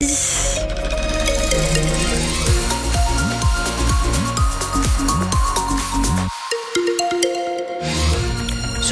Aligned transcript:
This 0.00 0.37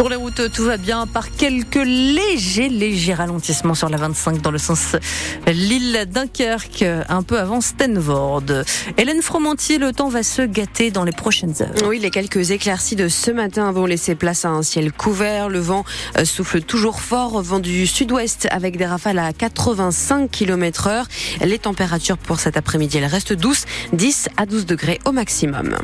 Sur 0.06 0.10
les 0.10 0.22
routes, 0.22 0.52
tout 0.52 0.62
va 0.62 0.76
bien, 0.76 1.08
par 1.08 1.32
quelques 1.32 1.84
légers, 1.84 2.68
légers 2.68 3.14
ralentissements 3.14 3.74
sur 3.74 3.88
la 3.88 3.96
25 3.96 4.40
dans 4.40 4.52
le 4.52 4.58
sens 4.58 4.94
Lille-Dunkerque, 5.48 6.84
un 7.08 7.24
peu 7.24 7.40
avant 7.40 7.60
Stenvord. 7.60 8.44
Hélène 8.98 9.20
Fromantier, 9.20 9.78
le 9.78 9.92
temps 9.92 10.08
va 10.08 10.22
se 10.22 10.42
gâter 10.42 10.92
dans 10.92 11.02
les 11.02 11.10
prochaines 11.10 11.60
heures. 11.60 11.88
Oui, 11.88 11.98
les 11.98 12.10
quelques 12.10 12.52
éclaircies 12.52 12.94
de 12.94 13.08
ce 13.08 13.32
matin 13.32 13.72
vont 13.72 13.84
laisser 13.84 14.14
place 14.14 14.44
à 14.44 14.50
un 14.50 14.62
ciel 14.62 14.92
couvert. 14.92 15.48
Le 15.48 15.58
vent 15.58 15.84
euh, 16.16 16.24
souffle 16.24 16.62
toujours 16.62 17.00
fort, 17.00 17.42
vent 17.42 17.58
du 17.58 17.88
sud-ouest 17.88 18.46
avec 18.52 18.76
des 18.76 18.86
rafales 18.86 19.18
à 19.18 19.32
85 19.32 20.30
km 20.30 20.86
heure. 20.86 21.08
Les 21.40 21.58
températures 21.58 22.18
pour 22.18 22.38
cet 22.38 22.56
après-midi, 22.56 22.98
elles 22.98 23.06
restent 23.06 23.32
douces, 23.32 23.64
10 23.92 24.28
à 24.36 24.46
12 24.46 24.66
degrés 24.66 25.00
au 25.04 25.10
maximum. 25.10 25.76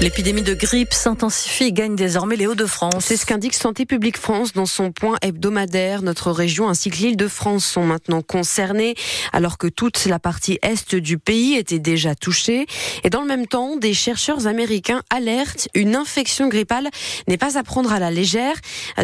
L'épidémie 0.00 0.42
de 0.42 0.54
grippe 0.54 0.94
s'intensifie 0.94 1.64
et 1.64 1.72
gagne 1.72 1.96
désormais 1.96 2.36
les 2.36 2.46
Hauts-de-France. 2.46 3.06
C'est 3.06 3.16
ce 3.16 3.26
qu'indique 3.26 3.54
Santé 3.54 3.84
publique 3.84 4.16
France 4.16 4.52
dans 4.52 4.64
son 4.64 4.92
point 4.92 5.16
hebdomadaire. 5.22 6.02
Notre 6.02 6.30
région 6.30 6.68
ainsi 6.68 6.90
que 6.90 6.98
l'île 6.98 7.16
de 7.16 7.26
France 7.26 7.66
sont 7.66 7.82
maintenant 7.82 8.22
concernées, 8.22 8.94
alors 9.32 9.58
que 9.58 9.66
toute 9.66 10.04
la 10.04 10.20
partie 10.20 10.60
est 10.62 10.94
du 10.94 11.18
pays 11.18 11.56
était 11.56 11.80
déjà 11.80 12.14
touchée. 12.14 12.66
Et 13.02 13.10
dans 13.10 13.22
le 13.22 13.26
même 13.26 13.48
temps, 13.48 13.76
des 13.76 13.92
chercheurs 13.92 14.46
américains 14.46 15.02
alertent 15.10 15.68
une 15.74 15.96
infection 15.96 16.46
grippale 16.46 16.88
n'est 17.26 17.36
pas 17.36 17.58
à 17.58 17.64
prendre 17.64 17.92
à 17.92 17.98
la 17.98 18.12
légère. 18.12 18.54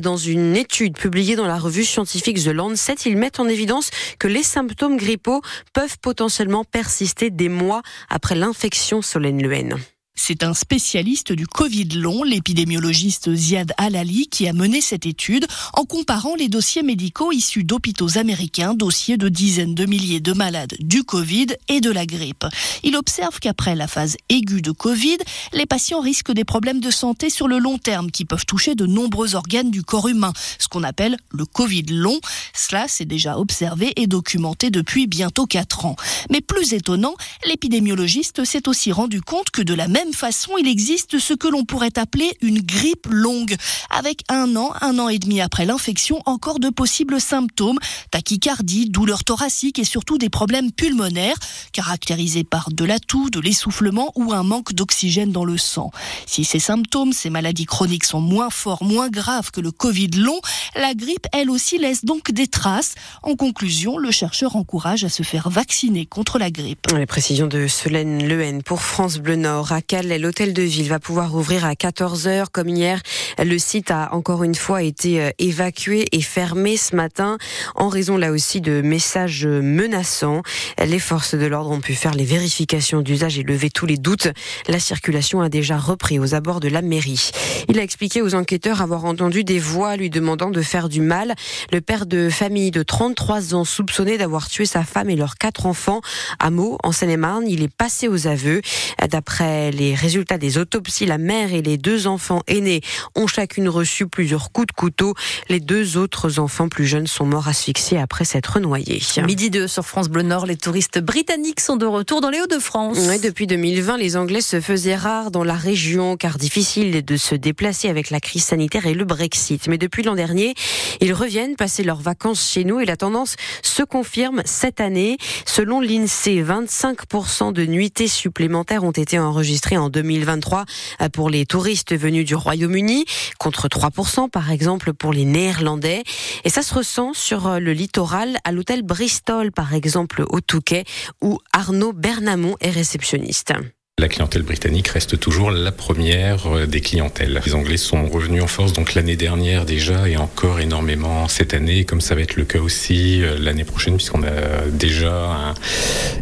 Dans 0.01 0.17
une 0.17 0.55
étude 0.55 0.97
publiée 0.97 1.35
dans 1.35 1.49
la 1.49 1.59
revue 1.59 1.85
scientifique 1.85 2.41
The 2.41 2.53
Lancet, 2.55 2.95
ils 3.05 3.17
mettent 3.17 3.41
en 3.41 3.49
évidence 3.49 3.91
que 4.21 4.29
les 4.29 4.45
symptômes 4.45 4.97
grippaux 4.97 5.43
peuvent 5.73 5.99
potentiellement 5.99 6.63
persister 6.63 7.31
des 7.31 7.49
mois 7.49 7.83
après 8.11 8.37
l'infection, 8.37 9.03
Solène 9.03 9.43
Luen. 9.43 9.77
C'est 10.17 10.45
un 10.45 10.55
spécialiste 10.55 11.33
du 11.33 11.45
Covid 11.45 11.89
long, 11.97 12.23
l'épidémiologiste 12.23 13.35
Ziad 13.35 13.73
Alali, 13.79 14.29
qui 14.29 14.47
a 14.47 14.53
mené 14.53 14.81
cette 14.81 15.07
étude 15.07 15.45
en 15.73 15.85
comparant 15.85 16.37
les 16.37 16.49
dossiers 16.49 16.85
médicaux 16.85 17.33
issus 17.33 17.65
d'hôpitaux 17.65 18.17
américains, 18.17 18.75
dossiers 18.75 19.17
de 19.17 19.29
dizaines 19.29 19.75
de 19.75 19.87
milliers 19.87 20.21
de 20.21 20.33
malades 20.33 20.77
du 20.79 21.03
Covid 21.03 21.49
et 21.69 21.81
de 21.81 21.91
la 21.91 22.07
grippe. 22.07 22.47
Il 22.85 22.97
observe 22.97 23.41
qu'après 23.41 23.75
la 23.75 23.89
phase 23.89 24.17
aiguë 24.29 24.63
de 24.63 24.71
Covid, 24.71 25.19
les 25.53 25.67
patients 25.67 26.01
risquent 26.01 26.33
des 26.33 26.45
problèmes 26.45 26.81
de 26.81 26.93
santé 26.93 27.29
sur 27.29 27.49
le 27.49 27.59
long 27.59 27.79
terme 27.79 28.13
qui 28.13 28.25
peuvent 28.25 28.47
toucher 28.47 28.77
de 28.77 28.87
nombreux 28.87 29.35
organes 29.35 29.73
du 29.73 29.83
corps 29.83 30.07
humain, 30.07 30.33
ce 30.61 30.69
qu'on 30.69 30.85
appelle 30.85 31.17
le 31.33 31.45
Covid 31.45 31.87
long. 31.89 32.21
Cela 32.55 32.87
s'est 32.87 33.05
déjà 33.05 33.37
observé 33.37 33.93
et 33.97 34.07
documenté 34.07 34.71
depuis 34.71 35.09
bientôt 35.09 35.47
quatre 35.47 35.87
ans. 35.87 35.97
Mais 36.31 36.41
plus 36.41 36.73
étonnant, 36.73 37.17
l'épidémiologiste 37.47 38.45
s'est 38.45 38.69
aussi 38.69 38.93
rendu 38.93 39.21
compte 39.21 39.51
que 39.51 39.61
de 39.63 39.75
la 39.75 39.89
même 39.89 40.04
façon, 40.13 40.53
il 40.59 40.69
existe 40.69 41.19
ce 41.19 41.35
que 41.35 41.49
l'on 41.49 41.65
pourrait 41.65 41.99
appeler 41.99 42.37
une 42.41 42.61
grippe 42.61 43.07
longue, 43.11 43.57
avec 43.91 44.23
un 44.29 44.57
an, 44.57 44.73
un 44.81 44.99
an 44.99 45.09
et 45.09 45.19
demi 45.19 45.41
après 45.41 45.65
l'infection, 45.65 46.21
encore 46.27 46.59
de 46.59 46.69
possibles 46.69 47.21
symptômes, 47.21 47.79
tachycardie, 48.11 48.91
douleurs 48.91 49.25
thoraciques 49.25 49.79
et 49.79 49.85
surtout 49.85 50.19
des 50.19 50.29
problèmes 50.29 50.73
pulmonaires, 50.73 51.37
caractérisés 51.73 52.45
par 52.45 52.71
de 52.71 52.85
la 52.85 52.99
toux, 52.99 53.31
de 53.31 53.41
l'essoufflement 53.41 54.13
ou 54.17 54.33
un 54.33 54.43
manque 54.43 54.73
d'oxygène 54.73 55.33
dans 55.33 55.45
le 55.45 55.59
sang. 55.59 55.91
Si 56.27 56.45
ces 56.45 56.59
symptômes, 56.59 57.13
ces 57.13 57.31
maladies 57.31 57.67
chroniques 57.67 58.05
sont 58.05 58.21
moins 58.21 58.51
forts, 58.51 58.83
moins 58.83 59.09
graves 59.09 59.51
que 59.51 59.61
le 59.61 59.71
Covid 59.71 60.09
long, 60.09 60.41
la 60.77 60.95
grippe, 60.95 61.27
elle 61.33 61.51
aussi, 61.51 61.79
laisse 61.79 62.05
donc 62.05 62.31
des 62.33 62.47
traces. 62.47 62.95
En 63.23 63.37
conclusion, 63.37 63.99
le 63.99 64.11
chercheur 64.11 64.57
encourage 64.57 65.05
à 65.05 65.09
se 65.09 65.23
faire 65.23 65.51
vacciner 65.51 66.07
contre 66.07 66.39
la 66.39 66.51
grippe. 66.51 66.87
Les 66.97 67.07
précisions 67.07 67.47
de 67.47 67.67
Solène 67.67 68.27
Lehen 68.27 68.63
pour 68.63 68.83
France 68.83 69.19
Bleu 69.19 69.37
Nord. 69.37 69.73
À 69.73 69.81
l'hôtel 70.03 70.53
de 70.53 70.63
ville 70.63 70.89
va 70.89 70.99
pouvoir 70.99 71.35
ouvrir 71.35 71.65
à 71.65 71.75
14h 71.75 72.47
comme 72.51 72.69
hier. 72.69 73.01
Le 73.39 73.59
site 73.59 73.91
a 73.91 74.13
encore 74.13 74.43
une 74.43 74.55
fois 74.55 74.83
été 74.83 75.21
euh, 75.21 75.31
évacué 75.39 76.07
et 76.11 76.21
fermé 76.21 76.77
ce 76.77 76.97
matin 76.97 77.39
en 77.75 77.89
raison 77.89 78.17
là 78.17 78.33
aussi 78.33 78.61
de 78.61 78.81
messages 78.81 79.47
menaçants. 79.47 80.43
Les 80.85 80.99
forces 80.99 81.35
de 81.35 81.47
l'ordre 81.47 81.71
ont 81.71 81.81
pu 81.81 81.95
faire 81.95 82.15
les 82.15 82.25
vérifications 82.25 83.03
d'usage 83.03 83.39
et 83.39 83.43
lever 83.43 83.71
tous 83.71 83.87
les 83.87 83.97
doutes. 83.97 84.29
La 84.69 84.81
circulation 84.81 85.41
a 85.41 85.49
déjà 85.49 85.77
repris 85.77 86.19
aux 86.19 86.35
abords 86.35 86.61
de 86.61 86.69
la 86.69 86.83
mairie. 86.83 87.31
Il 87.69 87.79
a 87.79 87.83
expliqué 87.83 88.21
aux 88.21 88.35
enquêteurs 88.35 88.83
avoir 88.83 89.05
entendu 89.05 89.45
des 89.45 89.59
voix 89.59 89.97
lui 89.97 90.11
demandant 90.11 90.51
de 90.51 90.63
faire 90.63 90.89
du 90.89 91.03
mal. 91.03 91.35
Le 91.73 91.81
père 91.81 92.07
de 92.07 92.31
famille 92.31 92.71
de 92.71 92.83
33 92.83 93.55
ans 93.55 93.65
soupçonné 93.65 94.19
d'avoir 94.19 94.49
tué 94.49 94.67
sa 94.67 94.83
femme 94.83 95.11
et 95.11 95.17
leurs 95.17 95.37
quatre 95.37 95.67
enfants 95.67 96.01
à 96.39 96.51
Meaux, 96.51 96.79
en 96.83 96.93
Seine-et-Marne, 96.93 97.47
il 97.47 97.63
est 97.63 97.73
passé 97.73 98.09
aux 98.09 98.27
aveux. 98.27 98.61
D'après 99.09 99.71
les 99.71 99.84
les 99.85 99.95
résultats 99.95 100.39
des 100.39 100.57
autopsies, 100.57 101.05
la 101.05 101.19
mère 101.19 101.53
et 101.53 101.61
les 101.61 101.77
deux 101.77 102.07
enfants 102.07 102.43
aînés 102.47 102.81
ont 103.15 103.27
chacune 103.27 103.69
reçu 103.69 104.07
plusieurs 104.07 104.51
coups 104.51 104.69
de 104.69 104.73
couteau. 104.73 105.15
Les 105.51 105.61
deux 105.61 105.99
autres 105.99 106.39
enfants 106.39 106.69
plus 106.69 106.87
jeunes 106.87 107.07
sont 107.07 107.27
morts 107.27 107.49
asphyxiés 107.49 107.99
après 107.99 108.25
s'être 108.25 108.61
noyés. 108.61 109.03
Midi 109.27 109.51
2 109.51 109.69
sur 109.69 109.85
France 109.85 110.09
Bleu 110.09 110.23
Nord, 110.23 110.47
les 110.47 110.57
touristes 110.57 111.01
britanniques 111.01 111.61
sont 111.61 111.77
de 111.77 111.85
retour 111.85 112.23
dans 112.23 112.31
les 112.31 112.41
Hauts-de-France. 112.41 112.99
depuis 113.23 113.47
2020, 113.47 113.99
les 113.99 114.17
Anglais 114.17 114.41
se 114.41 114.61
faisaient 114.61 114.97
rares 114.97 115.31
dans 115.31 115.45
la 115.45 115.55
région 115.55 116.17
car 116.17 116.39
difficile 116.39 117.05
de 117.05 117.17
se 117.17 117.35
déplacer 117.35 117.91
avec 117.91 118.09
la 118.09 118.21
crise 118.21 118.45
sanitaire 118.45 118.87
et 118.87 118.95
le 118.95 119.05
Brexit. 119.05 119.69
Mais 119.69 119.77
depuis 119.77 120.03
l'an 120.03 120.15
dernier, 120.15 120.55
ils 121.01 121.13
reviennent 121.13 121.57
passer 121.57 121.85
leurs 121.85 122.01
vacances 122.01 122.51
chez 122.51 122.65
nous 122.65 122.81
et 122.81 122.87
la 122.87 122.97
tendance 122.97 123.37
se 123.63 123.83
confirme 123.83 124.41
cette 124.47 124.81
année. 124.81 125.19
Selon 125.45 125.81
l'INSEE, 125.81 126.43
25% 126.43 127.53
de 127.53 127.67
nuitées 127.67 128.09
supplémentaires 128.09 128.85
ont 128.85 128.91
été 128.91 129.19
enregistrées 129.19 129.74
en 129.77 129.89
2023 129.89 130.65
euh, 131.01 131.09
pour 131.09 131.31
les 131.31 131.47
touristes 131.47 131.97
venus 131.97 132.25
du 132.25 132.35
Royaume-Uni, 132.35 133.05
contre 133.39 133.69
3% 133.69 134.31
par 134.31 134.51
exemple 134.51 134.93
pour 134.93 135.13
les 135.13 135.25
Néerlandais. 135.25 136.03
Et 136.45 136.51
ça 136.51 136.63
se 136.63 136.75
ressent 136.75 137.13
sur 137.15 137.47
euh, 137.47 137.59
le 137.59 137.73
littoral, 137.73 138.39
à 138.45 138.53
l'hôtel 138.53 138.83
Bristol 138.83 139.53
par 139.53 139.75
exemple 139.75 140.25
au 140.29 140.41
Touquet, 140.41 140.85
où 141.21 141.39
Arnaud 141.53 141.93
Bernamont 141.93 142.57
est 142.61 142.71
réceptionniste. 142.71 143.53
La 144.01 144.09
clientèle 144.09 144.43
britannique 144.43 144.89
reste 144.89 145.21
toujours 145.21 145.53
la 145.53 145.71
première 145.71 146.49
euh, 146.49 146.67
des 146.67 146.81
clientèles. 146.81 147.41
Les 147.47 147.55
Anglais 147.55 147.77
sont 147.77 148.09
revenus 148.09 148.43
en 148.43 148.49
force 148.49 148.73
donc 148.73 148.95
l'année 148.95 149.15
dernière 149.15 149.65
déjà 149.65 150.09
et 150.09 150.17
encore 150.17 150.59
énormément 150.59 151.29
cette 151.29 151.55
année, 151.55 151.85
comme 151.85 152.01
ça 152.01 152.17
va 152.17 152.23
être 152.23 152.35
le 152.35 152.45
cas 152.45 152.59
aussi 152.59 153.23
euh, 153.23 153.39
l'année 153.39 153.65
prochaine 153.65 153.95
puisqu'on 153.95 154.25
a 154.25 154.67
déjà 154.71 155.55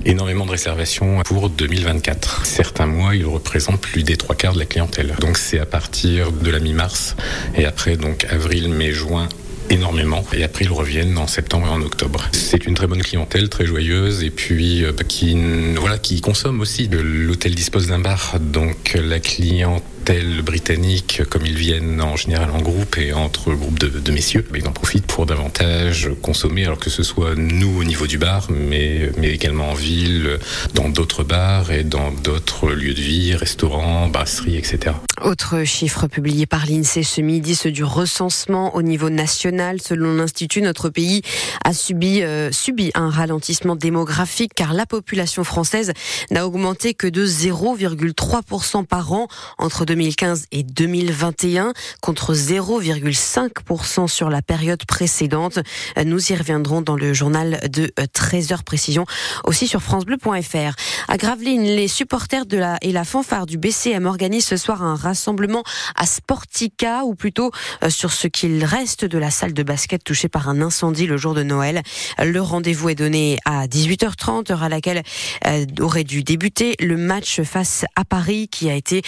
énormément 0.04 0.44
de 0.44 0.50
réservations 0.50 1.22
pour 1.24 1.48
2024. 1.48 2.44
Certains 2.44 2.86
mois, 2.86 3.16
ils 3.16 3.24
représentent 3.24 3.80
plus 3.80 4.02
des 4.02 4.18
trois 4.18 4.36
quarts 4.36 4.52
de 4.52 4.58
la 4.58 4.66
clientèle. 4.66 5.16
Donc 5.18 5.38
c'est 5.38 5.58
à 5.58 5.66
partir 5.66 6.30
de 6.30 6.50
la 6.50 6.60
mi-mars 6.60 7.16
et 7.56 7.64
après 7.64 7.96
donc 7.96 8.26
avril, 8.30 8.68
mai, 8.68 8.92
juin 8.92 9.28
énormément. 9.72 10.24
Et 10.32 10.44
après, 10.44 10.64
ils 10.64 10.70
reviennent 10.70 11.18
en 11.18 11.26
septembre 11.26 11.66
et 11.66 11.70
en 11.70 11.82
octobre. 11.82 12.28
C'est 12.32 12.66
une 12.66 12.74
très 12.74 12.86
bonne 12.86 13.02
clientèle, 13.02 13.48
très 13.48 13.66
joyeuse, 13.66 14.22
et 14.22 14.30
puis 14.30 14.84
euh, 14.84 14.92
qui, 15.08 15.36
voilà, 15.76 15.98
qui 15.98 16.20
consomme 16.20 16.60
aussi. 16.60 16.88
L'hôtel 16.88 17.54
dispose 17.54 17.86
d'un 17.88 17.98
bar, 17.98 18.36
donc 18.40 18.94
la 18.94 19.20
clientèle 19.20 19.92
tels 20.04 20.42
britanniques, 20.42 21.22
comme 21.30 21.46
ils 21.46 21.56
viennent 21.56 22.00
en 22.00 22.16
général 22.16 22.50
en 22.50 22.60
groupe 22.60 22.98
et 22.98 23.12
entre 23.12 23.52
groupes 23.52 23.78
de, 23.78 24.12
messieurs, 24.12 24.44
ils 24.54 24.66
en 24.66 24.72
profitent 24.72 25.06
pour 25.06 25.26
davantage 25.26 26.10
consommer, 26.20 26.64
alors 26.66 26.78
que 26.78 26.90
ce 26.90 27.02
soit 27.02 27.34
nous 27.36 27.80
au 27.80 27.84
niveau 27.84 28.06
du 28.06 28.18
bar, 28.18 28.48
mais, 28.50 29.10
mais 29.18 29.30
également 29.30 29.70
en 29.70 29.74
ville, 29.74 30.38
dans 30.74 30.88
d'autres 30.88 31.24
bars 31.24 31.70
et 31.70 31.84
dans 31.84 32.10
d'autres 32.10 32.70
lieux 32.70 32.94
de 32.94 33.00
vie, 33.00 33.34
restaurants, 33.34 34.08
brasseries, 34.08 34.56
etc. 34.56 34.96
Autre 35.22 35.64
chiffre 35.64 36.08
publié 36.08 36.46
par 36.46 36.66
l'INSEE 36.66 37.04
ce 37.04 37.20
midi, 37.20 37.54
ceux 37.54 37.70
du 37.70 37.84
recensement 37.84 38.74
au 38.74 38.82
niveau 38.82 39.10
national. 39.10 39.80
Selon 39.80 40.14
l'Institut, 40.14 40.62
notre 40.62 40.88
pays 40.88 41.22
a 41.64 41.72
subi, 41.72 42.22
euh, 42.22 42.50
un 42.94 43.10
ralentissement 43.10 43.76
démographique 43.76 44.52
car 44.54 44.72
la 44.74 44.86
population 44.86 45.44
française 45.44 45.92
n'a 46.30 46.46
augmenté 46.46 46.94
que 46.94 47.06
de 47.06 47.24
0,3% 47.24 48.84
par 48.84 49.12
an 49.12 49.28
entre 49.58 49.84
2015 49.92 50.46
et 50.52 50.62
2021 50.62 51.74
contre 52.00 52.32
0,5% 52.32 54.08
sur 54.08 54.30
la 54.30 54.40
période 54.40 54.82
précédente. 54.86 55.58
Nous 56.02 56.32
y 56.32 56.34
reviendrons 56.34 56.80
dans 56.80 56.96
le 56.96 57.12
journal 57.12 57.60
de 57.70 57.92
13h 57.98 58.54
euh, 58.54 58.56
précision 58.64 59.04
aussi 59.44 59.68
sur 59.68 59.82
francebleu.fr. 59.82 60.74
À 61.08 61.16
Gravelines, 61.18 61.64
les 61.64 61.88
supporters 61.88 62.46
de 62.46 62.56
la 62.56 62.78
et 62.80 62.90
la 62.90 63.04
fanfare 63.04 63.44
du 63.44 63.58
BCM 63.58 64.06
organisent 64.06 64.46
ce 64.46 64.56
soir 64.56 64.82
un 64.82 64.96
rassemblement 64.96 65.62
à 65.94 66.06
Sportica 66.06 67.04
ou 67.04 67.14
plutôt 67.14 67.50
euh, 67.84 67.90
sur 67.90 68.14
ce 68.14 68.28
qu'il 68.28 68.64
reste 68.64 69.04
de 69.04 69.18
la 69.18 69.30
salle 69.30 69.52
de 69.52 69.62
basket 69.62 70.02
touchée 70.02 70.30
par 70.30 70.48
un 70.48 70.62
incendie 70.62 71.06
le 71.06 71.18
jour 71.18 71.34
de 71.34 71.42
Noël. 71.42 71.82
Le 72.18 72.40
rendez-vous 72.40 72.88
est 72.88 72.94
donné 72.94 73.38
à 73.44 73.66
18h30, 73.66 74.52
heure 74.52 74.62
à 74.62 74.70
laquelle 74.70 75.02
euh, 75.46 75.66
aurait 75.80 76.04
dû 76.04 76.22
débuter 76.22 76.76
le 76.80 76.96
match 76.96 77.42
face 77.42 77.84
à 77.94 78.06
Paris 78.06 78.48
qui 78.48 78.70
a 78.70 78.74
été 78.74 79.02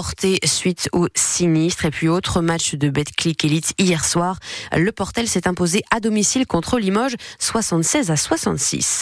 reporté 0.00 0.38
suite 0.44 0.88
au 0.92 1.08
sinistre. 1.14 1.84
Et 1.84 1.90
puis 1.90 2.08
autre 2.08 2.40
match 2.40 2.74
de 2.74 2.88
Betclic 2.88 3.44
Elite 3.44 3.74
hier 3.78 4.04
soir. 4.04 4.38
Le 4.74 4.90
Portel 4.92 5.28
s'est 5.28 5.46
imposé 5.46 5.82
à 5.90 6.00
domicile 6.00 6.46
contre 6.46 6.78
Limoges 6.78 7.16
76 7.38 8.10
à 8.10 8.16
66. 8.16 8.98